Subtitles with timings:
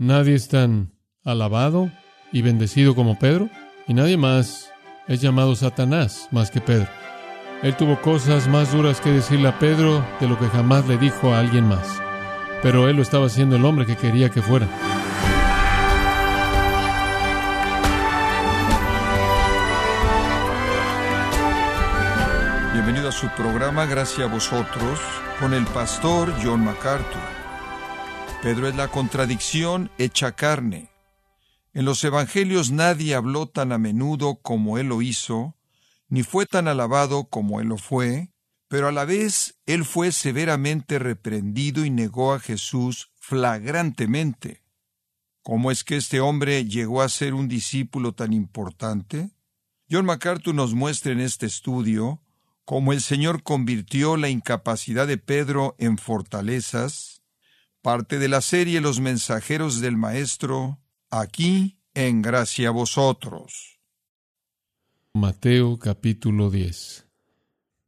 [0.00, 0.92] Nadie es tan
[1.24, 1.90] alabado
[2.30, 3.48] y bendecido como Pedro,
[3.88, 4.70] y nadie más
[5.08, 6.86] es llamado Satanás más que Pedro.
[7.64, 11.34] Él tuvo cosas más duras que decirle a Pedro de lo que jamás le dijo
[11.34, 12.00] a alguien más,
[12.62, 14.68] pero él lo estaba haciendo el hombre que quería que fuera.
[22.72, 25.00] Bienvenido a su programa Gracias a vosotros
[25.40, 27.47] con el pastor John MacArthur.
[28.42, 30.90] Pedro es la contradicción hecha carne.
[31.74, 35.56] En los Evangelios nadie habló tan a menudo como él lo hizo,
[36.08, 38.30] ni fue tan alabado como él lo fue,
[38.68, 44.62] pero a la vez él fue severamente reprendido y negó a Jesús flagrantemente.
[45.42, 49.30] ¿Cómo es que este hombre llegó a ser un discípulo tan importante?
[49.90, 52.22] John MacArthur nos muestra en este estudio
[52.64, 57.17] cómo el Señor convirtió la incapacidad de Pedro en fortalezas,
[57.82, 63.80] parte de la serie Los mensajeros del Maestro, aquí en Gracia a vosotros.
[65.14, 67.06] Mateo capítulo 10.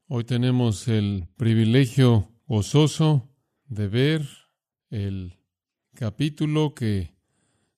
[0.08, 3.28] Hoy tenemos el privilegio gozoso
[3.66, 4.28] de ver
[4.90, 5.38] el
[5.94, 7.14] capítulo que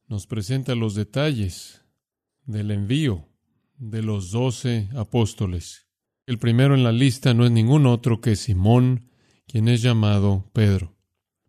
[0.06, 1.82] nos presenta los detalles
[2.44, 3.28] del envío
[3.76, 5.88] de los doce apóstoles.
[6.26, 9.10] El primero en la lista no es ningún otro que Simón,
[9.46, 10.94] quien es llamado Pedro.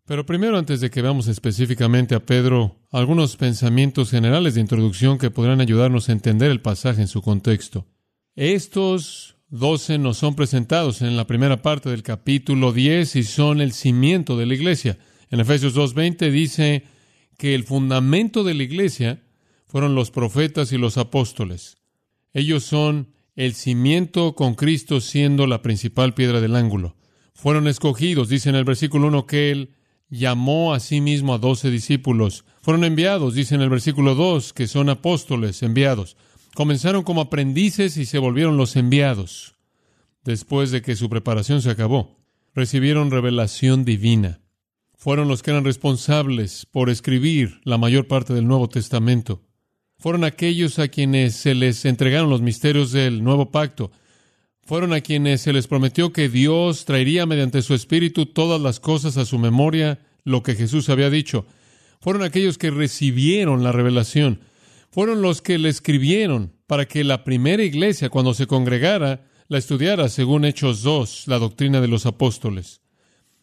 [0.06, 5.30] Pero primero, antes de que veamos específicamente a Pedro, algunos pensamientos generales de introducción que
[5.30, 7.86] podrán ayudarnos a entender el pasaje en su contexto.
[8.36, 13.72] Estos doce nos son presentados en la primera parte del capítulo 10 y son el
[13.72, 14.98] cimiento de la iglesia.
[15.30, 16.84] En Efesios 2.20 dice
[17.38, 19.22] que el fundamento de la iglesia
[19.66, 21.78] fueron los profetas y los apóstoles.
[22.34, 26.94] Ellos son el cimiento con Cristo siendo la principal piedra del ángulo.
[27.32, 29.70] Fueron escogidos, dice en el versículo 1 que Él
[30.14, 32.44] llamó a sí mismo a doce discípulos.
[32.62, 36.16] Fueron enviados, dice en el versículo 2, que son apóstoles enviados.
[36.54, 39.54] Comenzaron como aprendices y se volvieron los enviados.
[40.24, 42.16] Después de que su preparación se acabó,
[42.54, 44.40] recibieron revelación divina.
[44.96, 49.42] Fueron los que eran responsables por escribir la mayor parte del Nuevo Testamento.
[49.98, 53.90] Fueron aquellos a quienes se les entregaron los misterios del nuevo pacto
[54.64, 59.16] fueron a quienes se les prometió que Dios traería mediante su Espíritu todas las cosas
[59.18, 61.46] a su memoria, lo que Jesús había dicho.
[62.00, 64.40] Fueron aquellos que recibieron la revelación.
[64.90, 70.08] Fueron los que le escribieron para que la primera iglesia, cuando se congregara, la estudiara
[70.08, 72.80] según Hechos 2, la doctrina de los apóstoles.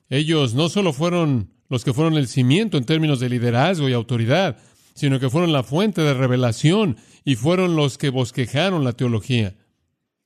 [0.10, 4.58] Ellos no solo fueron los que fueron el cimiento en términos de liderazgo y autoridad,
[4.96, 9.56] sino que fueron la fuente de revelación y fueron los que bosquejaron la teología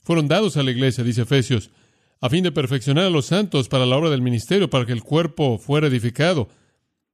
[0.06, 1.70] fueron dados a la iglesia, dice Efesios,
[2.20, 5.02] a fin de perfeccionar a los santos para la obra del ministerio, para que el
[5.02, 6.48] cuerpo fuera edificado.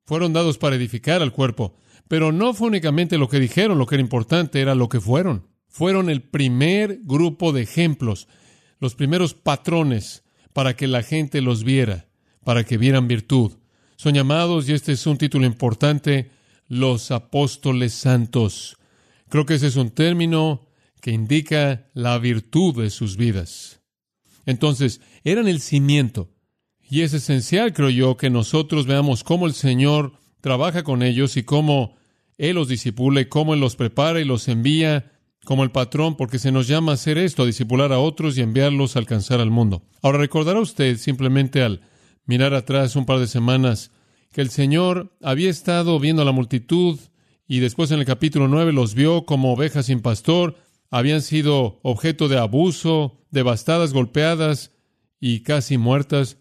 [0.05, 1.75] Fueron dados para edificar al cuerpo.
[2.07, 5.49] Pero no fue únicamente lo que dijeron, lo que era importante era lo que fueron.
[5.69, 8.29] Fueron el primer grupo de ejemplos,
[8.79, 12.11] los primeros patrones para que la gente los viera,
[12.45, 13.53] para que vieran virtud.
[13.97, 16.31] Son llamados, y este es un título importante,
[16.69, 18.77] los apóstoles santos.
[19.31, 20.67] Creo que ese es un término
[21.03, 23.83] que indica la virtud de sus vidas.
[24.47, 26.31] Entonces, eran el cimiento.
[26.89, 31.43] Y es esencial, creo yo, que nosotros veamos cómo el Señor trabaja con ellos y
[31.43, 31.97] cómo
[32.39, 35.11] Él los disipula y cómo Él los prepara y los envía
[35.45, 38.43] como el patrón, porque se nos llama a hacer esto, a disipular a otros y
[38.43, 39.83] enviarlos a alcanzar al mundo.
[40.03, 41.81] Ahora, recordará usted simplemente al
[42.27, 43.91] mirar atrás un par de semanas
[44.31, 47.01] que el Señor había estado viendo a la multitud
[47.49, 52.29] y después en el capítulo 9 los vio como ovejas sin pastor habían sido objeto
[52.29, 54.73] de abuso, devastadas, golpeadas
[55.19, 56.37] y casi muertas.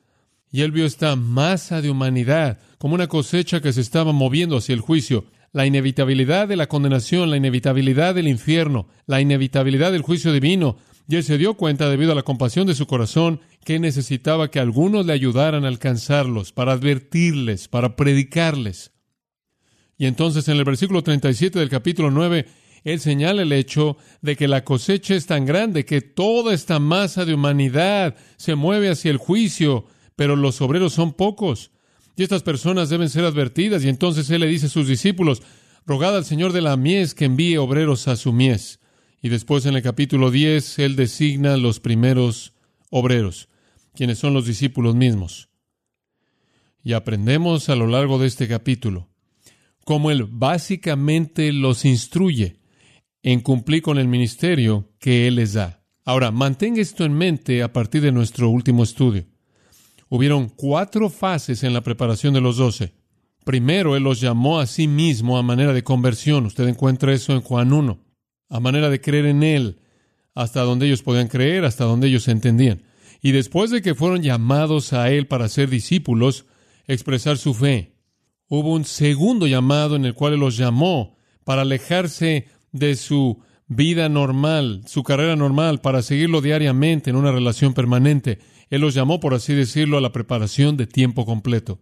[0.52, 4.74] Y él vio esta masa de humanidad como una cosecha que se estaba moviendo hacia
[4.74, 5.24] el juicio,
[5.54, 10.76] la inevitabilidad de la condenación, la inevitabilidad del infierno, la inevitabilidad del juicio divino.
[11.08, 14.60] Y él se dio cuenta, debido a la compasión de su corazón, que necesitaba que
[14.60, 18.92] algunos le ayudaran a alcanzarlos, para advertirles, para predicarles.
[19.98, 22.48] Y entonces en el versículo 37 del capítulo 9,
[22.84, 27.26] él señala el hecho de que la cosecha es tan grande que toda esta masa
[27.26, 29.86] de humanidad se mueve hacia el juicio,
[30.16, 31.72] pero los obreros son pocos.
[32.16, 33.84] Y estas personas deben ser advertidas.
[33.84, 35.44] Y entonces Él le dice a sus discípulos,
[35.86, 38.80] rogad al Señor de la mies que envíe obreros a su mies.
[39.22, 42.54] Y después en el capítulo 10, Él designa los primeros
[42.90, 43.48] obreros,
[43.94, 45.50] quienes son los discípulos mismos.
[46.84, 49.08] Y aprendemos a lo largo de este capítulo
[49.86, 52.61] cómo Él básicamente los instruye
[53.24, 55.84] en cumplir con el ministerio que Él les da.
[56.04, 59.26] Ahora, mantenga esto en mente a partir de nuestro último estudio.
[60.10, 62.94] Hubieron cuatro fases en la preparación de los doce.
[63.46, 66.46] Primero, Él los llamó a sí mismo a manera de conversión.
[66.46, 68.00] Usted encuentra eso en Juan 1.
[68.50, 69.80] A manera de creer en Él,
[70.34, 72.84] hasta donde ellos podían creer, hasta donde ellos entendían.
[73.22, 76.46] Y después de que fueron llamados a Él para ser discípulos,
[76.88, 77.96] expresar su fe,
[78.48, 81.16] hubo un segundo llamado en el cual Él los llamó
[81.46, 87.74] para alejarse de su vida normal, su carrera normal, para seguirlo diariamente en una relación
[87.74, 88.40] permanente.
[88.70, 91.80] Él los llamó, por así decirlo, a la preparación de tiempo completo.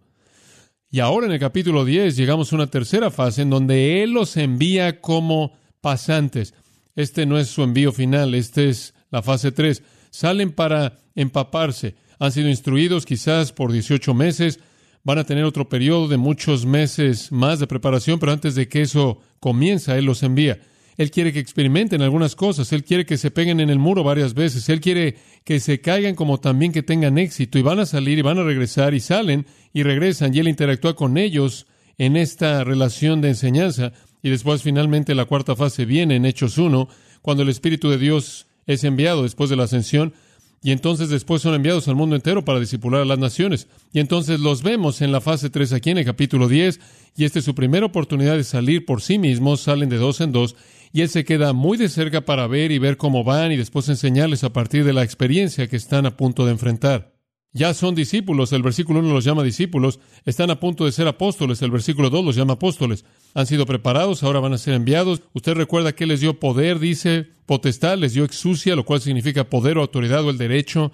[0.90, 4.36] Y ahora en el capítulo 10 llegamos a una tercera fase en donde Él los
[4.36, 6.54] envía como pasantes.
[6.96, 9.82] Este no es su envío final, esta es la fase 3.
[10.10, 11.94] Salen para empaparse.
[12.18, 14.58] Han sido instruidos quizás por 18 meses.
[15.04, 18.82] Van a tener otro periodo de muchos meses más de preparación, pero antes de que
[18.82, 20.60] eso comienza, Él los envía.
[20.96, 24.34] Él quiere que experimenten algunas cosas, Él quiere que se peguen en el muro varias
[24.34, 27.58] veces, Él quiere que se caigan como también que tengan éxito.
[27.58, 30.34] Y van a salir y van a regresar y salen y regresan.
[30.34, 31.66] Y Él interactúa con ellos
[31.98, 33.92] en esta relación de enseñanza.
[34.22, 36.88] Y después finalmente la cuarta fase viene en Hechos 1,
[37.22, 40.14] cuando el Espíritu de Dios es enviado después de la ascensión
[40.62, 43.66] y entonces después son enviados al mundo entero para discipular a las naciones.
[43.92, 46.80] Y entonces los vemos en la fase 3 aquí en el capítulo 10,
[47.16, 50.32] y esta es su primera oportunidad de salir por sí mismos, salen de dos en
[50.32, 50.56] dos,
[50.92, 53.88] y él se queda muy de cerca para ver y ver cómo van y después
[53.88, 57.19] enseñarles a partir de la experiencia que están a punto de enfrentar.
[57.52, 61.60] Ya son discípulos, el versículo 1 los llama discípulos, están a punto de ser apóstoles,
[61.62, 63.04] el versículo 2 los llama apóstoles.
[63.34, 65.22] Han sido preparados, ahora van a ser enviados.
[65.32, 69.78] Usted recuerda que les dio poder, dice, potestad, les dio exusia, lo cual significa poder
[69.78, 70.92] o autoridad o el derecho.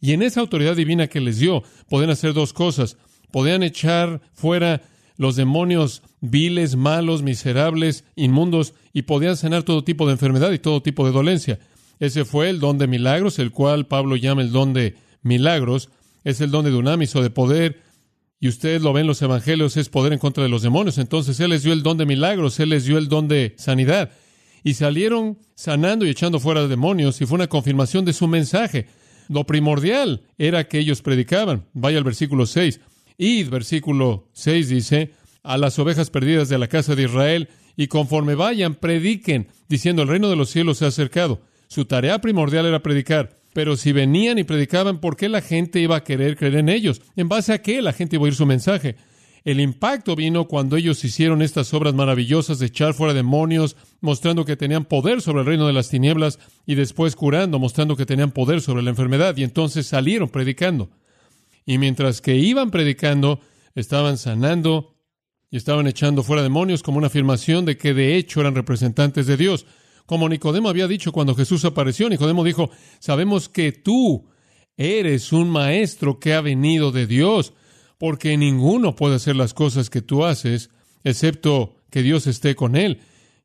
[0.00, 2.96] Y en esa autoridad divina que les dio, podían hacer dos cosas.
[3.32, 4.82] Podían echar fuera
[5.16, 10.82] los demonios viles, malos, miserables, inmundos, y podían sanar todo tipo de enfermedad y todo
[10.82, 11.58] tipo de dolencia.
[11.98, 15.90] Ese fue el don de milagros, el cual Pablo llama el don de milagros.
[16.26, 17.80] Es el don de dunamis o de poder.
[18.40, 20.98] Y ustedes lo ven en los evangelios, es poder en contra de los demonios.
[20.98, 24.10] Entonces Él les dio el don de milagros, Él les dio el don de sanidad.
[24.64, 28.88] Y salieron sanando y echando fuera demonios, y fue una confirmación de su mensaje.
[29.28, 31.66] Lo primordial era que ellos predicaban.
[31.74, 32.80] Vaya al versículo 6.
[33.18, 35.12] Id, versículo 6 dice,
[35.44, 40.08] a las ovejas perdidas de la casa de Israel, y conforme vayan, prediquen, diciendo, el
[40.08, 41.40] reino de los cielos se ha acercado.
[41.68, 43.36] Su tarea primordial era predicar.
[43.56, 47.00] Pero si venían y predicaban, ¿por qué la gente iba a querer creer en ellos?
[47.16, 48.96] ¿En base a qué la gente iba a oír su mensaje?
[49.44, 54.58] El impacto vino cuando ellos hicieron estas obras maravillosas de echar fuera demonios, mostrando que
[54.58, 58.60] tenían poder sobre el reino de las tinieblas, y después curando, mostrando que tenían poder
[58.60, 60.90] sobre la enfermedad, y entonces salieron predicando.
[61.64, 63.40] Y mientras que iban predicando,
[63.74, 64.98] estaban sanando
[65.50, 69.38] y estaban echando fuera demonios como una afirmación de que de hecho eran representantes de
[69.38, 69.64] Dios.
[70.06, 72.70] Como Nicodemo había dicho cuando Jesús apareció, Nicodemo dijo,
[73.00, 74.26] sabemos que tú
[74.76, 77.52] eres un maestro que ha venido de Dios,
[77.98, 80.70] porque ninguno puede hacer las cosas que tú haces,
[81.02, 83.00] excepto que Dios esté con él.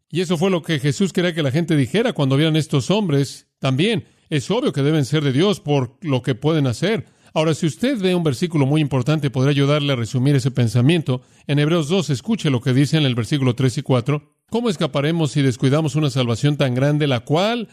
[0.10, 3.48] Y eso fue lo que Jesús quería que la gente dijera cuando vieran estos hombres.
[3.60, 7.06] También es obvio que deben ser de Dios por lo que pueden hacer.
[7.34, 11.22] Ahora, si usted ve un versículo muy importante, podrá ayudarle a resumir ese pensamiento.
[11.48, 14.36] En Hebreos 2, escuche lo que dice en el versículo 3 y 4.
[14.52, 17.70] ¿Cómo escaparemos si descuidamos una salvación tan grande, la cual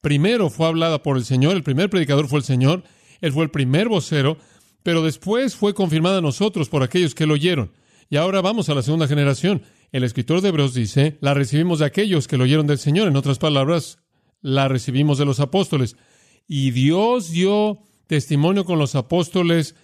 [0.00, 1.56] primero fue hablada por el Señor?
[1.56, 2.84] El primer predicador fue el Señor,
[3.20, 4.38] Él fue el primer vocero,
[4.84, 7.72] pero después fue confirmada a nosotros por aquellos que lo oyeron.
[8.08, 9.62] Y ahora vamos a la segunda generación.
[9.90, 13.08] El escritor de Hebreos dice, la recibimos de aquellos que lo oyeron del Señor.
[13.08, 13.98] En otras palabras,
[14.40, 15.96] la recibimos de los apóstoles.
[16.46, 19.74] Y Dios dio testimonio con los apóstoles,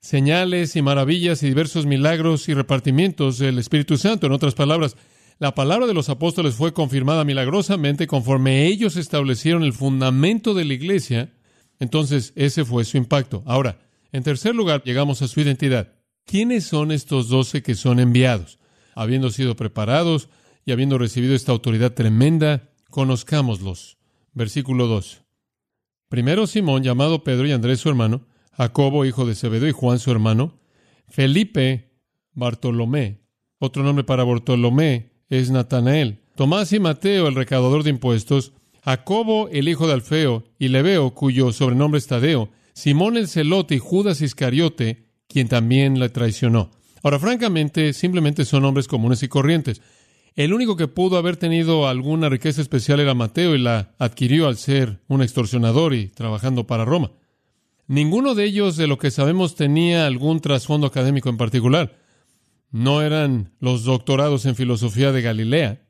[0.00, 4.26] señales y maravillas y diversos milagros y repartimientos del Espíritu Santo.
[4.26, 4.98] En otras palabras,
[5.38, 10.74] la palabra de los apóstoles fue confirmada milagrosamente conforme ellos establecieron el fundamento de la
[10.74, 11.34] iglesia.
[11.80, 13.42] Entonces, ese fue su impacto.
[13.44, 13.80] Ahora,
[14.12, 15.92] en tercer lugar, llegamos a su identidad.
[16.24, 18.58] ¿Quiénes son estos doce que son enviados?
[18.94, 20.28] Habiendo sido preparados
[20.64, 23.98] y habiendo recibido esta autoridad tremenda, conozcámoslos.
[24.32, 25.22] Versículo 2.
[26.08, 30.12] Primero Simón, llamado Pedro y Andrés su hermano, Jacobo, hijo de Zebedeo, y Juan su
[30.12, 30.60] hermano,
[31.08, 31.92] Felipe,
[32.32, 33.20] Bartolomé,
[33.58, 38.52] otro nombre para Bartolomé es Natanael, Tomás y Mateo, el recaudador de impuestos,
[38.84, 43.78] Jacobo, el hijo de Alfeo, y Leveo, cuyo sobrenombre es Tadeo, Simón el celote y
[43.78, 46.70] Judas Iscariote, quien también le traicionó.
[47.02, 49.80] Ahora, francamente, simplemente son nombres comunes y corrientes.
[50.36, 54.56] El único que pudo haber tenido alguna riqueza especial era Mateo y la adquirió al
[54.56, 57.12] ser un extorsionador y trabajando para Roma.
[57.86, 62.03] Ninguno de ellos, de lo que sabemos, tenía algún trasfondo académico en particular.
[62.74, 65.86] No eran los doctorados en filosofía de Galilea.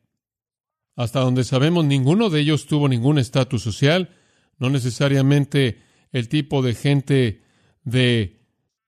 [0.96, 4.10] Hasta donde sabemos, ninguno de ellos tuvo ningún estatus social,
[4.58, 5.78] no necesariamente
[6.12, 7.42] el tipo de gente
[7.84, 8.42] de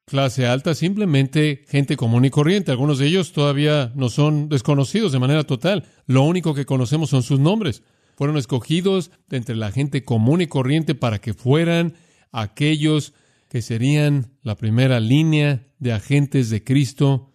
[0.04, 2.70] clase alta, simplemente gente común y corriente.
[2.70, 5.86] Algunos de ellos todavía no son desconocidos de manera total.
[6.04, 7.82] Lo único que conocemos son sus nombres.
[8.14, 11.94] Fueron escogidos de entre la gente común y corriente para que fueran
[12.30, 13.14] aquellos
[13.48, 17.32] que serían la primera línea de agentes de Cristo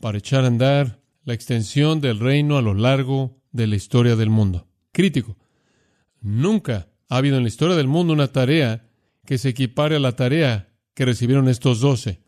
[0.00, 4.30] para echar a andar la extensión del reino a lo largo de la historia del
[4.30, 4.66] mundo.
[4.92, 5.36] Crítico.
[6.20, 8.88] Nunca ha habido en la historia del mundo una tarea
[9.24, 12.20] que se equipare a la tarea que recibieron estos doce.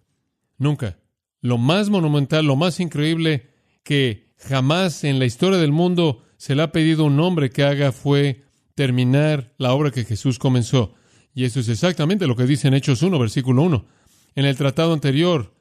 [0.59, 0.99] Nunca.
[1.41, 3.49] Lo más monumental, lo más increíble
[3.83, 7.93] que jamás en la historia del mundo se le ha pedido un hombre que haga
[7.93, 10.95] fue terminar la obra que Jesús comenzó.
[11.35, 13.87] Y eso es exactamente lo que dice en Hechos 1, versículo 1.
[14.35, 15.55] En el tratado anterior,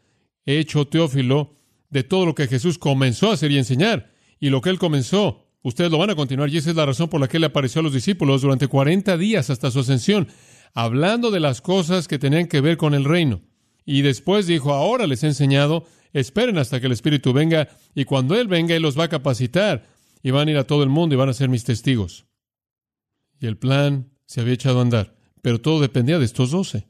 [0.45, 1.58] he hecho Teófilo
[1.89, 4.11] de todo lo que Jesús comenzó a hacer y enseñar.
[4.39, 6.49] Y lo que él comenzó, ustedes lo van a continuar.
[6.49, 9.17] Y esa es la razón por la que él apareció a los discípulos durante 40
[9.17, 10.27] días hasta su ascensión,
[10.73, 13.41] hablando de las cosas que tenían que ver con el reino.
[13.85, 18.35] Y después dijo, ahora les he enseñado, esperen hasta que el Espíritu venga, y cuando
[18.35, 19.87] Él venga, Él los va a capacitar,
[20.21, 22.25] y van a ir a todo el mundo y van a ser mis testigos.
[23.39, 26.88] Y el plan se había echado a andar, pero todo dependía de estos doce.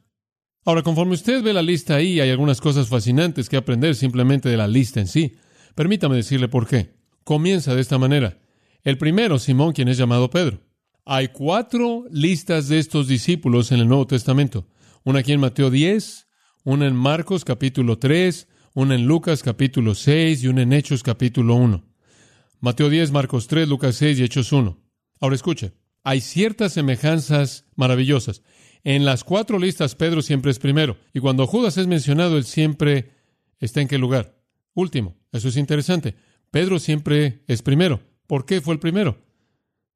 [0.69, 4.55] Ahora, conforme usted ve la lista ahí, hay algunas cosas fascinantes que aprender simplemente de
[4.55, 5.35] la lista en sí.
[5.73, 6.93] Permítame decirle por qué.
[7.23, 8.37] Comienza de esta manera.
[8.83, 10.59] El primero, Simón, quien es llamado Pedro.
[11.05, 14.67] Hay cuatro listas de estos discípulos en el Nuevo Testamento.
[15.03, 16.27] Una aquí en Mateo 10,
[16.65, 21.55] una en Marcos capítulo 3, una en Lucas capítulo 6 y una en Hechos capítulo
[21.55, 21.83] 1.
[22.59, 24.79] Mateo 10, Marcos 3, Lucas 6 y Hechos 1.
[25.19, 25.73] Ahora escuche,
[26.03, 28.43] hay ciertas semejanzas maravillosas.
[28.83, 33.11] En las cuatro listas Pedro siempre es primero, y cuando Judas es mencionado, él siempre
[33.59, 34.35] está en qué lugar?
[34.73, 35.15] Último.
[35.31, 36.15] Eso es interesante.
[36.51, 38.01] Pedro siempre es primero.
[38.27, 39.17] ¿Por qué fue el primero?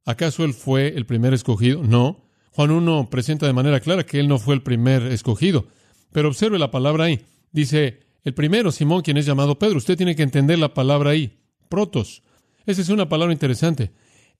[0.06, 1.84] ¿Acaso él fue el primer escogido?
[1.84, 2.28] No.
[2.52, 5.68] Juan 1 presenta de manera clara que él no fue el primer escogido.
[6.12, 7.22] Pero observe la palabra ahí.
[7.52, 9.78] Dice, el primero, Simón, quien es llamado Pedro.
[9.78, 11.40] Usted tiene que entender la palabra ahí.
[11.70, 12.22] Protos.
[12.66, 13.92] Esa es una palabra interesante.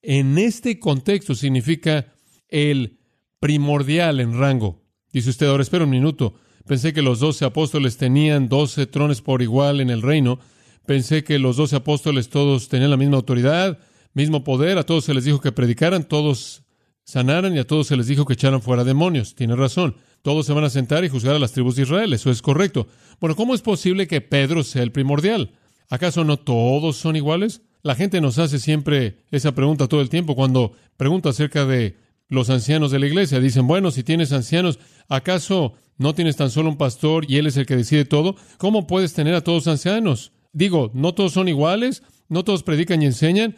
[0.02, 2.14] En este contexto significa
[2.50, 3.00] el
[3.44, 4.80] primordial en rango.
[5.12, 6.36] Dice usted, ahora espera un minuto.
[6.66, 10.40] Pensé que los doce apóstoles tenían doce trones por igual en el reino.
[10.86, 13.80] Pensé que los doce apóstoles todos tenían la misma autoridad,
[14.14, 14.78] mismo poder.
[14.78, 16.64] A todos se les dijo que predicaran, todos
[17.04, 19.36] sanaran y a todos se les dijo que echaran fuera demonios.
[19.36, 19.98] Tiene razón.
[20.22, 22.14] Todos se van a sentar y juzgar a las tribus de Israel.
[22.14, 22.88] Eso es correcto.
[23.20, 25.52] Bueno, ¿cómo es posible que Pedro sea el primordial?
[25.90, 27.62] ¿Acaso no todos son iguales?
[27.82, 31.98] La gente nos hace siempre esa pregunta todo el tiempo cuando pregunta acerca de
[32.30, 33.40] los ancianos de la iglesia.
[33.40, 37.58] Dicen, bueno, si tienes ancianos, ¿acaso no tienes tan solo un pastor y él es
[37.58, 38.36] el que decide todo?
[38.58, 40.32] ¿Cómo puedes tener a todos ancianos?
[40.52, 42.04] Digo, ¿no todos son iguales?
[42.30, 43.56] ¿No todos predican y enseñan?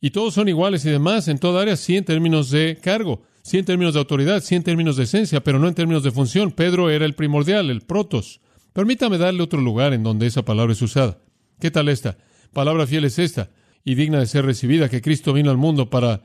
[0.00, 3.58] Y todos son iguales y demás en toda área, sí en términos de cargo, sí
[3.58, 6.52] en términos de autoridad, sí en términos de esencia, pero no en términos de función.
[6.52, 8.40] Pedro era el primordial, el protos.
[8.74, 11.18] Permítame darle otro lugar en donde esa palabra es usada.
[11.60, 12.18] ¿Qué tal esta?
[12.52, 13.50] Palabra fiel es esta
[13.84, 16.22] y digna de ser recibida, que Cristo vino al mundo para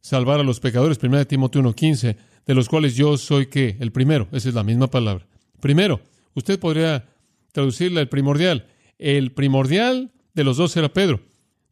[0.00, 2.16] salvar a los pecadores, 1 Timoteo 1.15,
[2.46, 5.26] de los cuales yo soy que el primero, esa es la misma palabra.
[5.60, 6.00] Primero,
[6.34, 7.06] usted podría
[7.52, 8.66] traducirla el primordial.
[8.98, 11.20] El primordial de los dos era Pedro.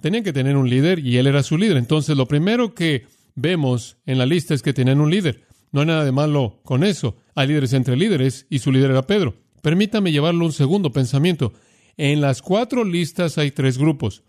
[0.01, 1.77] Tenían que tener un líder y él era su líder.
[1.77, 5.43] Entonces, lo primero que vemos en la lista es que tenían un líder.
[5.73, 7.17] No hay nada de malo con eso.
[7.35, 9.35] Hay líderes entre líderes y su líder era Pedro.
[9.63, 11.53] Permítame llevarlo un segundo pensamiento.
[11.97, 14.23] En las cuatro listas hay tres grupos.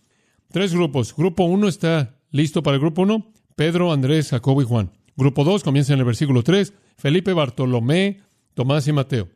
[0.51, 1.15] Tres grupos.
[1.15, 3.32] Grupo uno está listo para el grupo uno.
[3.59, 4.89] Pedro, Andrés, Jacobo y Juan.
[5.17, 8.21] Grupo 2 comienza en el versículo 3, Felipe, Bartolomé,
[8.53, 9.27] Tomás y Mateo.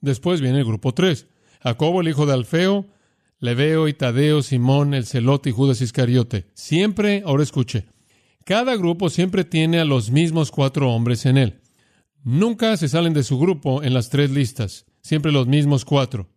[0.00, 1.26] Después viene el grupo 3,
[1.62, 2.86] Jacobo, el hijo de Alfeo,
[3.38, 6.46] Leveo y Tadeo, Simón, el celote y Judas Iscariote.
[6.54, 7.84] Siempre, ahora escuche,
[8.46, 11.60] cada grupo siempre tiene a los mismos cuatro hombres en él.
[12.24, 16.30] Nunca se salen de su grupo en las tres listas, siempre los mismos cuatro.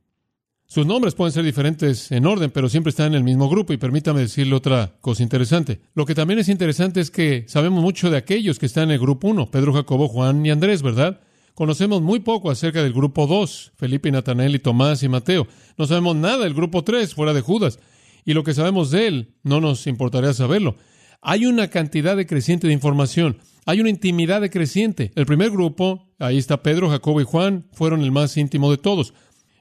[0.74, 3.74] Sus nombres pueden ser diferentes en orden, pero siempre están en el mismo grupo.
[3.74, 5.82] Y permítame decirle otra cosa interesante.
[5.94, 9.00] Lo que también es interesante es que sabemos mucho de aquellos que están en el
[9.00, 11.20] grupo 1, Pedro, Jacobo, Juan y Andrés, ¿verdad?
[11.54, 15.46] Conocemos muy poco acerca del grupo 2, Felipe, Natanael y Tomás y Mateo.
[15.78, 17.78] No sabemos nada del grupo 3, fuera de Judas.
[18.26, 20.76] Y lo que sabemos de él, no nos importaría saberlo.
[21.22, 23.38] Hay una cantidad de creciente de información.
[23.68, 25.12] Hay una intimidad de creciente.
[25.14, 29.14] El primer grupo, ahí está Pedro, Jacobo y Juan, fueron el más íntimo de todos.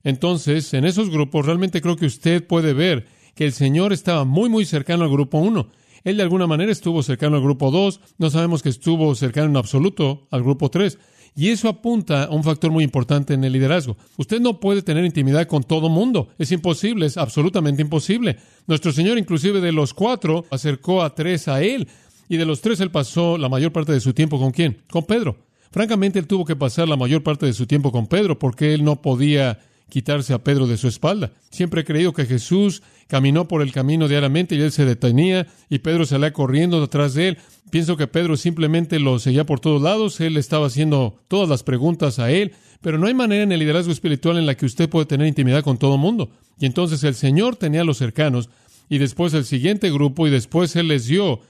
[0.04, 4.48] Entonces, en esos grupos, realmente creo que usted puede ver que el Señor estaba muy,
[4.48, 5.68] muy cercano al grupo 1.
[6.04, 8.00] Él de alguna manera estuvo cercano al grupo 2.
[8.18, 10.98] No sabemos que estuvo cercano en absoluto al grupo 3.
[11.34, 13.96] Y eso apunta a un factor muy importante en el liderazgo.
[14.18, 16.28] Usted no puede tener intimidad con todo mundo.
[16.38, 18.36] Es imposible, es absolutamente imposible.
[18.66, 21.88] Nuestro Señor, inclusive de los cuatro, acercó a tres a Él.
[22.28, 24.82] Y de los tres, Él pasó la mayor parte de su tiempo con quién?
[24.90, 25.36] Con Pedro.
[25.70, 28.84] Francamente, Él tuvo que pasar la mayor parte de su tiempo con Pedro porque Él
[28.84, 29.58] no podía
[29.92, 31.32] quitarse a Pedro de su espalda.
[31.50, 35.80] Siempre he creído que Jesús caminó por el camino diariamente y él se detenía y
[35.80, 37.38] Pedro salía corriendo detrás de él.
[37.70, 42.18] Pienso que Pedro simplemente lo seguía por todos lados, él estaba haciendo todas las preguntas
[42.18, 45.04] a él, pero no hay manera en el liderazgo espiritual en la que usted puede
[45.04, 46.30] tener intimidad con todo el mundo.
[46.58, 48.48] Y entonces el Señor tenía a los cercanos
[48.88, 51.40] y después el siguiente grupo y después Él les dio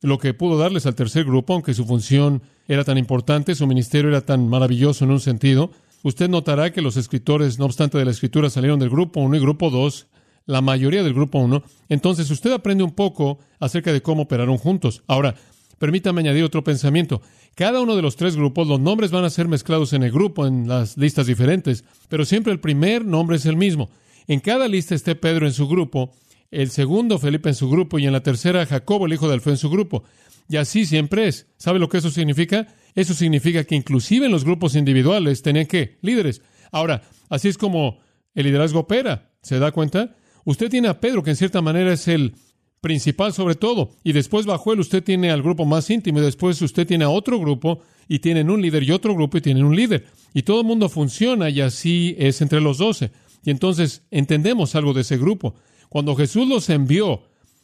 [0.00, 4.08] lo que pudo darles al tercer grupo, aunque su función era tan importante, su ministerio
[4.08, 5.72] era tan maravilloso en un sentido.
[6.02, 9.40] Usted notará que los escritores, no obstante de la escritura, salieron del grupo 1 y
[9.40, 10.08] grupo 2,
[10.46, 11.62] la mayoría del grupo 1.
[11.88, 15.04] Entonces usted aprende un poco acerca de cómo operaron juntos.
[15.06, 15.36] Ahora,
[15.78, 17.22] permítame añadir otro pensamiento.
[17.54, 20.46] Cada uno de los tres grupos, los nombres van a ser mezclados en el grupo,
[20.46, 23.90] en las listas diferentes, pero siempre el primer nombre es el mismo.
[24.26, 26.12] En cada lista esté Pedro en su grupo,
[26.50, 29.52] el segundo Felipe en su grupo y en la tercera Jacobo, el hijo de Alfeo,
[29.52, 30.04] en su grupo.
[30.48, 31.46] Y así siempre es.
[31.56, 32.66] ¿Sabe lo que eso significa?
[32.94, 36.42] Eso significa que inclusive en los grupos individuales tenían que líderes.
[36.70, 38.00] Ahora, así es como
[38.34, 39.30] el liderazgo opera.
[39.42, 40.14] ¿Se da cuenta?
[40.44, 42.34] Usted tiene a Pedro, que en cierta manera es el
[42.80, 46.60] principal sobre todo, y después bajo él usted tiene al grupo más íntimo, y después
[46.60, 49.76] usted tiene a otro grupo, y tienen un líder, y otro grupo, y tienen un
[49.76, 50.06] líder.
[50.34, 53.12] Y todo el mundo funciona, y así es entre los doce.
[53.44, 55.54] Y entonces entendemos algo de ese grupo.
[55.88, 57.22] Cuando Jesús los envió,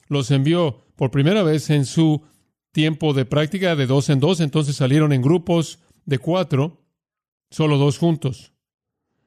[0.08, 2.22] los envió por primera vez en su
[2.78, 6.86] tiempo de práctica de dos en dos, entonces salieron en grupos de cuatro,
[7.50, 8.52] solo dos juntos.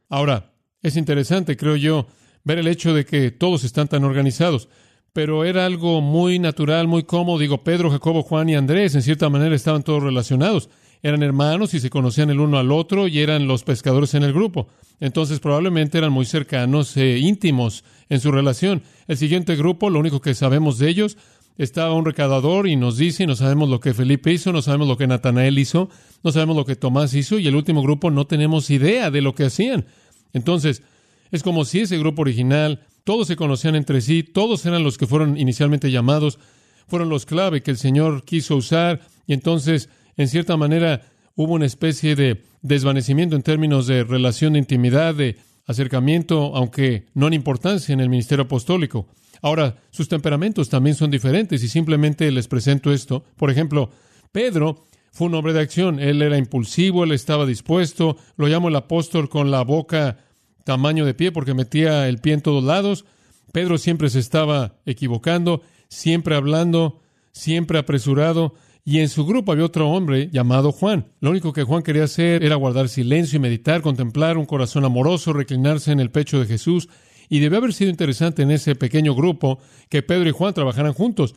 [0.07, 2.07] Ahora, es interesante, creo yo,
[2.45, 4.69] ver el hecho de que todos están tan organizados,
[5.11, 7.39] pero era algo muy natural, muy cómodo.
[7.39, 10.69] Digo, Pedro, Jacobo, Juan y Andrés, en cierta manera, estaban todos relacionados.
[11.01, 14.31] Eran hermanos y se conocían el uno al otro y eran los pescadores en el
[14.31, 14.69] grupo.
[15.01, 18.81] Entonces probablemente eran muy cercanos e íntimos en su relación.
[19.07, 21.17] El siguiente grupo, lo único que sabemos de ellos,
[21.63, 24.97] estaba un recaudador y nos dice, no sabemos lo que Felipe hizo, no sabemos lo
[24.97, 25.89] que Natanael hizo,
[26.23, 29.35] no sabemos lo que Tomás hizo, y el último grupo no tenemos idea de lo
[29.35, 29.85] que hacían.
[30.33, 30.81] Entonces,
[31.29, 35.05] es como si ese grupo original, todos se conocían entre sí, todos eran los que
[35.05, 36.39] fueron inicialmente llamados,
[36.87, 39.87] fueron los clave que el Señor quiso usar, y entonces,
[40.17, 41.03] en cierta manera,
[41.35, 47.27] hubo una especie de desvanecimiento en términos de relación de intimidad, de acercamiento, aunque no
[47.27, 49.07] en importancia en el ministerio apostólico.
[49.41, 53.23] Ahora, sus temperamentos también son diferentes y simplemente les presento esto.
[53.37, 53.89] Por ejemplo,
[54.31, 55.99] Pedro fue un hombre de acción.
[55.99, 58.17] Él era impulsivo, él estaba dispuesto.
[58.37, 60.17] Lo llamo el apóstol con la boca
[60.63, 63.05] tamaño de pie porque metía el pie en todos lados.
[63.51, 67.01] Pedro siempre se estaba equivocando, siempre hablando,
[67.31, 68.53] siempre apresurado.
[68.83, 71.07] Y en su grupo había otro hombre llamado Juan.
[71.19, 75.33] Lo único que Juan quería hacer era guardar silencio y meditar, contemplar un corazón amoroso,
[75.33, 76.89] reclinarse en el pecho de Jesús.
[77.31, 81.33] Y debe haber sido interesante en ese pequeño grupo que Pedro y Juan trabajaran juntos.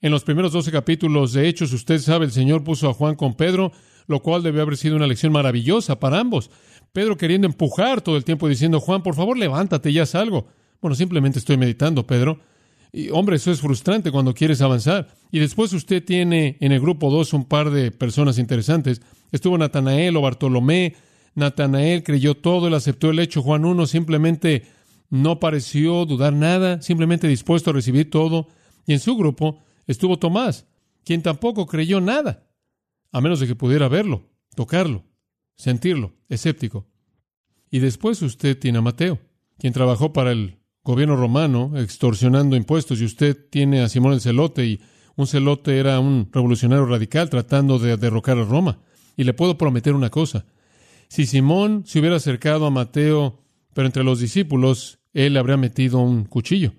[0.00, 3.34] En los primeros doce capítulos de Hechos, usted sabe, el Señor puso a Juan con
[3.34, 3.72] Pedro,
[4.06, 6.48] lo cual debe haber sido una lección maravillosa para ambos.
[6.92, 10.46] Pedro queriendo empujar todo el tiempo diciendo, Juan, por favor, levántate, ya salgo.
[10.80, 12.38] Bueno, simplemente estoy meditando, Pedro.
[12.92, 15.08] Y hombre, eso es frustrante cuando quieres avanzar.
[15.32, 19.02] Y después usted tiene en el grupo 2 un par de personas interesantes.
[19.32, 20.94] Estuvo Natanael o Bartolomé.
[21.34, 23.42] Natanael creyó todo, él aceptó el hecho.
[23.42, 24.62] Juan 1 simplemente
[25.12, 28.48] no pareció dudar nada, simplemente dispuesto a recibir todo.
[28.86, 30.66] Y en su grupo estuvo Tomás,
[31.04, 32.48] quien tampoco creyó nada,
[33.12, 35.04] a menos de que pudiera verlo, tocarlo,
[35.54, 36.86] sentirlo, escéptico.
[37.70, 39.20] Y después usted tiene a Mateo,
[39.58, 44.64] quien trabajó para el gobierno romano extorsionando impuestos y usted tiene a Simón el Celote
[44.64, 44.80] y
[45.16, 48.78] un celote era un revolucionario radical tratando de derrocar a Roma.
[49.14, 50.46] Y le puedo prometer una cosa.
[51.08, 53.42] Si Simón se hubiera acercado a Mateo,
[53.74, 56.72] pero entre los discípulos, él habría metido un cuchillo.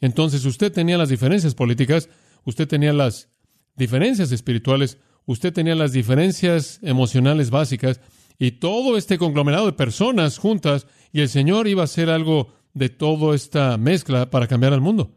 [0.00, 2.08] Entonces usted tenía las diferencias políticas,
[2.44, 3.28] usted tenía las
[3.76, 8.00] diferencias espirituales, usted tenía las diferencias emocionales básicas
[8.38, 12.88] y todo este conglomerado de personas juntas y el Señor iba a hacer algo de
[12.88, 15.16] toda esta mezcla para cambiar al mundo.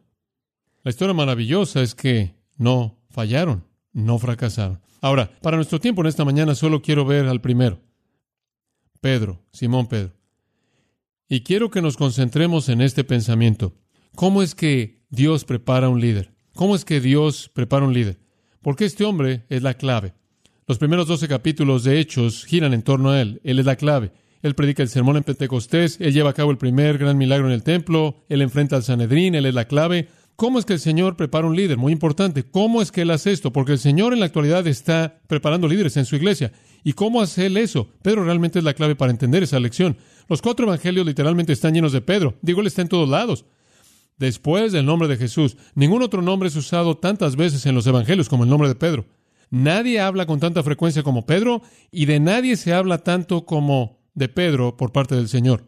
[0.84, 4.80] La historia maravillosa es que no fallaron, no fracasaron.
[5.02, 7.82] Ahora, para nuestro tiempo en esta mañana solo quiero ver al primero,
[9.02, 10.17] Pedro, Simón Pedro.
[11.30, 13.74] Y quiero que nos concentremos en este pensamiento.
[14.16, 16.32] ¿Cómo es que Dios prepara un líder?
[16.56, 18.18] ¿Cómo es que Dios prepara un líder?
[18.62, 20.14] Porque este hombre es la clave.
[20.68, 23.42] Los primeros doce capítulos de Hechos giran en torno a él.
[23.44, 24.14] Él es la clave.
[24.42, 27.54] Él predica el sermón en Pentecostés, él lleva a cabo el primer gran milagro en
[27.54, 30.08] el templo, él enfrenta al Sanedrín, él es la clave.
[30.38, 31.78] ¿Cómo es que el Señor prepara un líder?
[31.78, 32.44] Muy importante.
[32.44, 33.52] ¿Cómo es que Él hace esto?
[33.52, 36.52] Porque el Señor en la actualidad está preparando líderes en su iglesia.
[36.84, 37.90] ¿Y cómo hace Él eso?
[38.04, 39.98] Pedro realmente es la clave para entender esa lección.
[40.30, 42.36] Los cuatro evangelios literalmente están llenos de Pedro.
[42.44, 43.46] Digo, Él está en todos lados.
[44.20, 48.30] Después del nombre de Jesús, ningún otro nombre es usado tantas veces en los evangelios
[48.30, 49.06] como el nombre de Pedro.
[49.50, 54.30] Nadie habla con tanta frecuencia como Pedro y de nadie se habla tanto como de
[54.30, 55.68] Pedro por parte del Señor.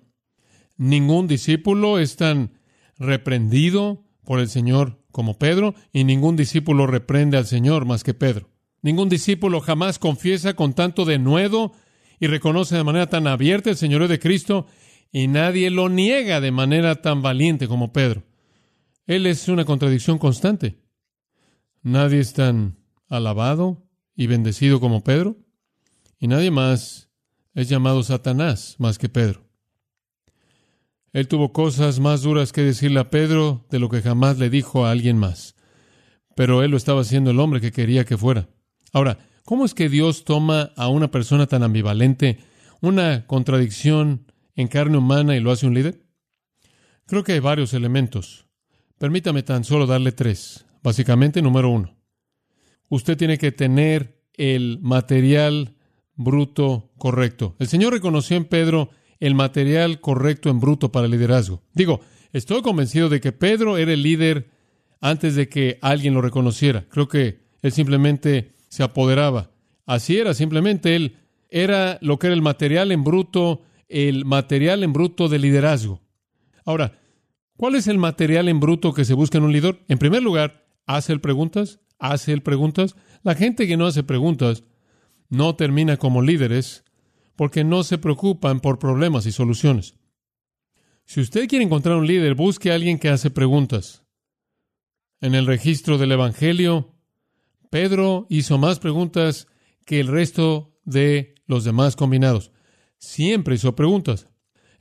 [0.77, 2.53] Ningún discípulo es tan
[2.99, 8.52] reprendido por el Señor como Pedro, y ningún discípulo reprende al Señor más que Pedro.
[8.84, 11.72] Ningún discípulo jamás confiesa con tanto denuedo
[12.20, 14.68] y reconoce de manera tan abierta el Señor de Cristo,
[15.12, 18.22] y nadie lo niega de manera tan valiente como Pedro.
[19.08, 20.78] Él es una contradicción constante.
[21.82, 25.38] Nadie es tan alabado y bendecido como Pedro,
[26.20, 27.10] y nadie más
[27.56, 29.48] es llamado Satanás más que Pedro.
[31.12, 34.86] Él tuvo cosas más duras que decirle a Pedro de lo que jamás le dijo
[34.86, 35.56] a alguien más.
[36.36, 38.48] Pero él lo estaba haciendo el hombre que quería que fuera.
[38.93, 42.39] Ahora, ¿cómo es que Dios toma a una persona tan ambivalente,
[42.82, 46.06] una contradicción en carne humana y lo hace un líder?
[47.06, 48.45] Creo que hay varios elementos.
[49.00, 50.65] Permítame tan solo darle tres.
[50.84, 51.98] Básicamente, número uno,
[52.88, 55.76] usted tiene que tener el material
[56.15, 57.56] bruto correcto.
[57.60, 61.62] El Señor reconoció en Pedro el material correcto en bruto para el liderazgo.
[61.73, 62.01] Digo,
[62.34, 64.49] estoy convencido de que Pedro era el líder
[65.01, 66.86] antes de que alguien lo reconociera.
[66.89, 69.51] Creo que él simplemente se apoderaba.
[69.86, 71.17] Así era, simplemente él
[71.49, 76.01] era lo que era el material en bruto, el material en bruto de liderazgo.
[76.65, 76.99] Ahora,
[77.58, 79.79] ¿cuál es el material en bruto que se busca en un líder?
[79.88, 82.95] En primer lugar, hace él preguntas, hace él preguntas.
[83.23, 84.63] La gente que no hace preguntas
[85.29, 86.84] no termina como líderes
[87.39, 89.95] porque no se preocupan por problemas y soluciones.
[91.06, 94.04] Si usted quiere encontrar un líder, busque a alguien que hace preguntas.
[95.21, 96.97] En el registro del Evangelio,
[97.69, 99.47] Pedro hizo más preguntas
[99.86, 102.52] que el resto de los demás combinados.
[102.97, 104.28] Siempre hizo preguntas.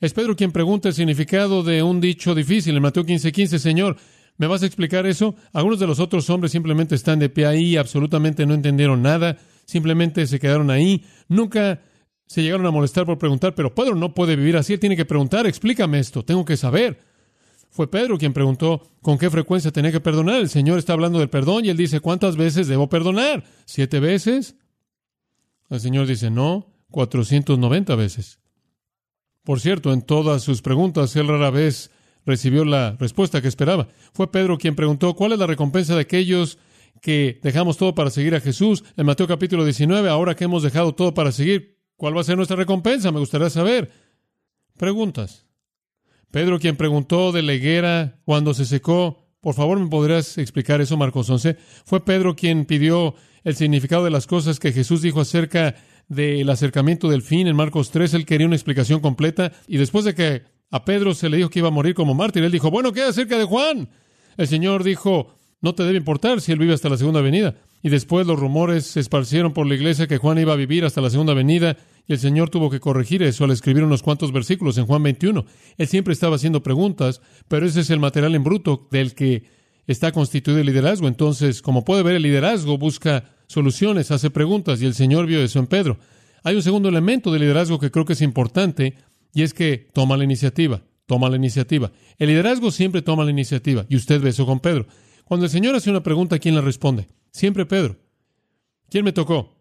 [0.01, 3.97] Es Pedro quien pregunta el significado de un dicho difícil en Mateo 15:15, 15, Señor,
[4.37, 5.37] ¿me vas a explicar eso?
[5.53, 10.27] Algunos de los otros hombres simplemente están de pie ahí, absolutamente no entendieron nada, simplemente
[10.27, 11.83] se quedaron ahí, nunca
[12.29, 15.07] se llegaron a molestar por preguntar, pero Pedro no puede vivir así, él tiene que
[15.07, 17.01] preguntar, explícame esto, tengo que saber.
[17.71, 20.41] Fue Pedro quien preguntó con qué frecuencia tenía que perdonar.
[20.41, 23.45] El Señor está hablando del perdón y él dice, ¿cuántas veces debo perdonar?
[23.65, 24.57] ¿Siete veces?
[25.71, 28.41] El Señor dice, no, 490 veces.
[29.43, 31.91] Por cierto, en todas sus preguntas, él rara vez
[32.27, 33.89] recibió la respuesta que esperaba.
[34.13, 36.59] Fue Pedro quien preguntó, ¿cuál es la recompensa de aquellos
[37.01, 38.85] que dejamos todo para seguir a Jesús?
[38.99, 42.37] En Mateo capítulo 19, ahora que hemos dejado todo para seguir, ¿Cuál va a ser
[42.37, 43.11] nuestra recompensa?
[43.11, 43.91] Me gustaría saber.
[44.77, 45.47] Preguntas.
[46.31, 50.97] Pedro, quien preguntó de la higuera cuando se secó, por favor, ¿me podrías explicar eso,
[50.97, 51.57] Marcos 11?
[51.85, 55.75] Fue Pedro quien pidió el significado de las cosas que Jesús dijo acerca
[56.07, 58.15] del acercamiento del fin en Marcos 3.
[58.15, 61.59] Él quería una explicación completa y después de que a Pedro se le dijo que
[61.59, 63.89] iba a morir como mártir, él dijo, bueno, ¿qué acerca de Juan?
[64.37, 67.57] El Señor dijo, no te debe importar si él vive hasta la segunda venida.
[67.83, 71.01] Y después los rumores se esparcieron por la iglesia que Juan iba a vivir hasta
[71.01, 71.77] la segunda venida
[72.09, 75.45] y el Señor tuvo que corregir eso al escribir unos cuantos versículos en Juan 21.
[75.77, 79.45] Él siempre estaba haciendo preguntas, pero ese es el material en bruto del que
[79.87, 81.07] está constituido el liderazgo.
[81.07, 85.59] Entonces, como puede ver, el liderazgo busca soluciones, hace preguntas y el Señor vio eso
[85.59, 85.99] en Pedro.
[86.45, 88.95] Hay un segundo elemento del liderazgo que creo que es importante
[89.35, 91.93] y es que toma la iniciativa, toma la iniciativa.
[92.19, 94.87] El liderazgo siempre toma la iniciativa y usted ve eso con Pedro.
[95.25, 97.07] Cuando el Señor hace una pregunta, ¿quién la responde?
[97.31, 97.97] Siempre Pedro.
[98.91, 99.57] ¿Quién me tocó?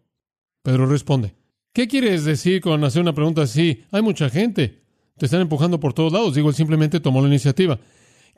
[0.62, 1.34] Pedro responde.
[1.72, 3.84] ¿Qué quieres decir con hacer una pregunta así?
[3.90, 4.82] Hay mucha gente.
[5.16, 6.34] Te están empujando por todos lados.
[6.34, 7.78] Digo, él simplemente tomó la iniciativa.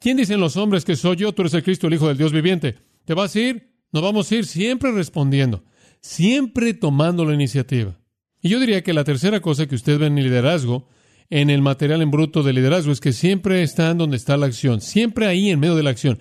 [0.01, 1.33] ¿Quién dicen los hombres que soy yo?
[1.33, 2.77] Tú eres el Cristo, el Hijo del Dios viviente.
[3.05, 3.71] ¿Te vas a ir?
[3.93, 5.65] Nos vamos a ir siempre respondiendo,
[6.01, 7.99] siempre tomando la iniciativa.
[8.41, 10.89] Y yo diría que la tercera cosa que usted ve en el liderazgo,
[11.29, 14.81] en el material en bruto de liderazgo, es que siempre están donde está la acción,
[14.81, 16.19] siempre ahí en medio de la acción.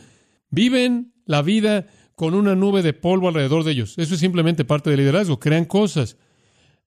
[0.50, 1.88] Viven la vida
[2.20, 3.94] con una nube de polvo alrededor de ellos.
[3.96, 5.40] Eso es simplemente parte del liderazgo.
[5.40, 6.18] Crean cosas.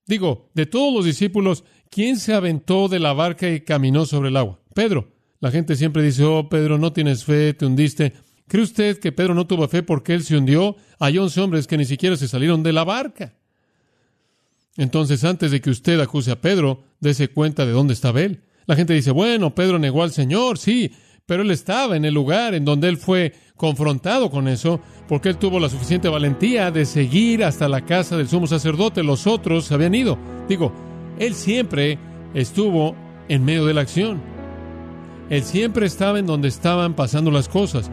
[0.05, 4.37] Digo, de todos los discípulos, ¿quién se aventó de la barca y caminó sobre el
[4.37, 4.59] agua?
[4.75, 5.11] Pedro.
[5.39, 8.13] La gente siempre dice, oh, Pedro, no tienes fe, te hundiste.
[8.47, 10.75] ¿Cree usted que Pedro no tuvo fe porque él se hundió?
[10.99, 13.33] Hay once hombres que ni siquiera se salieron de la barca.
[14.77, 18.43] Entonces, antes de que usted acuse a Pedro, dése cuenta de dónde estaba él.
[18.67, 20.91] La gente dice, bueno, Pedro negó al Señor, sí,
[21.25, 25.37] pero él estaba en el lugar en donde él fue confrontado con eso, porque él
[25.37, 29.03] tuvo la suficiente valentía de seguir hasta la casa del sumo sacerdote.
[29.03, 30.17] Los otros habían ido.
[30.49, 30.73] Digo,
[31.19, 31.97] él siempre
[32.33, 32.95] estuvo
[33.29, 34.21] en medio de la acción.
[35.29, 37.89] Él siempre estaba en donde estaban pasando las cosas.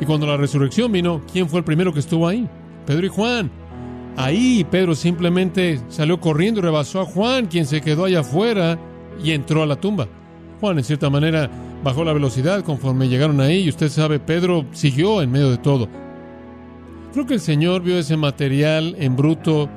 [0.00, 2.48] Y cuando la resurrección vino, ¿quién fue el primero que estuvo ahí?
[2.86, 3.50] Pedro y Juan.
[4.16, 8.78] Ahí Pedro simplemente salió corriendo y rebasó a Juan, quien se quedó allá afuera
[9.22, 10.08] y entró a la tumba.
[10.60, 11.48] Juan, en cierta manera,
[11.82, 15.88] bajó la velocidad conforme llegaron ahí y usted sabe, Pedro siguió en medio de todo.
[17.12, 19.68] Creo que el Señor vio ese material en bruto,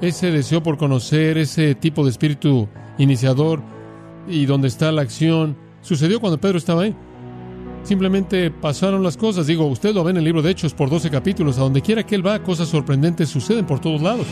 [0.00, 3.62] ese deseo por conocer, ese tipo de espíritu iniciador
[4.28, 5.56] y donde está la acción.
[5.80, 6.94] sucedió cuando Pedro estaba ahí.
[7.82, 9.46] Simplemente pasaron las cosas.
[9.46, 11.58] Digo, usted lo ve en el libro de Hechos por 12 capítulos.
[11.58, 14.26] A donde quiera que él va, cosas sorprendentes suceden por todos lados.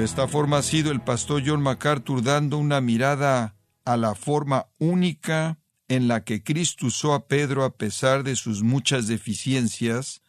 [0.00, 4.68] De esta forma ha sido el pastor John MacArthur dando una mirada a la forma
[4.78, 5.58] única
[5.88, 10.22] en la que Cristo usó a Pedro a pesar de sus muchas deficiencias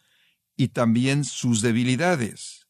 [0.58, 2.68] y también sus debilidades.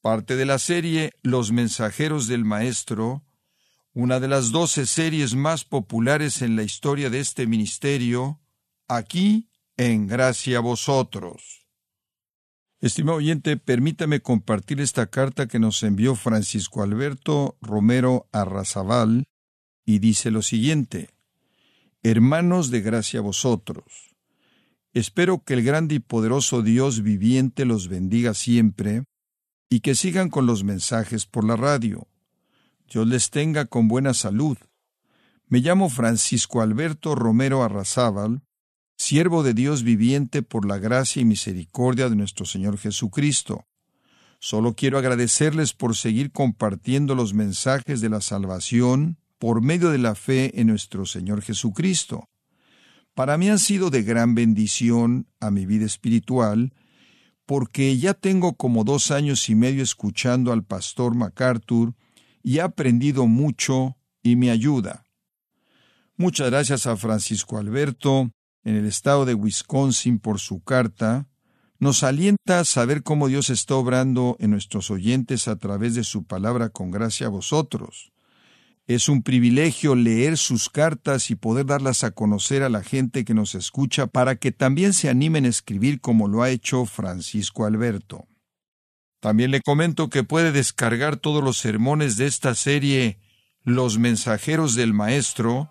[0.00, 3.24] Parte de la serie Los mensajeros del Maestro,
[3.92, 8.38] una de las doce series más populares en la historia de este ministerio,
[8.86, 11.61] aquí en Gracia a Vosotros.
[12.82, 19.28] Estimado oyente, permítame compartir esta carta que nos envió Francisco Alberto Romero Arrazabal
[19.86, 21.10] y dice lo siguiente:
[22.02, 24.16] Hermanos de gracia vosotros,
[24.94, 29.04] espero que el grande y poderoso Dios viviente los bendiga siempre
[29.70, 32.08] y que sigan con los mensajes por la radio.
[32.92, 34.58] Dios les tenga con buena salud.
[35.46, 38.42] Me llamo Francisco Alberto Romero Arrazábal
[39.02, 43.66] siervo de Dios viviente por la gracia y misericordia de nuestro Señor Jesucristo.
[44.38, 50.14] Solo quiero agradecerles por seguir compartiendo los mensajes de la salvación por medio de la
[50.14, 52.28] fe en nuestro Señor Jesucristo.
[53.12, 56.72] Para mí han sido de gran bendición a mi vida espiritual,
[57.44, 61.94] porque ya tengo como dos años y medio escuchando al pastor MacArthur
[62.40, 65.04] y he aprendido mucho y me ayuda.
[66.16, 68.30] Muchas gracias a Francisco Alberto,
[68.64, 71.28] en el estado de Wisconsin por su carta,
[71.78, 76.24] nos alienta a saber cómo Dios está obrando en nuestros oyentes a través de su
[76.24, 78.12] palabra con gracia a vosotros.
[78.86, 83.34] Es un privilegio leer sus cartas y poder darlas a conocer a la gente que
[83.34, 88.28] nos escucha para que también se animen a escribir como lo ha hecho Francisco Alberto.
[89.20, 93.18] También le comento que puede descargar todos los sermones de esta serie
[93.64, 95.70] Los mensajeros del Maestro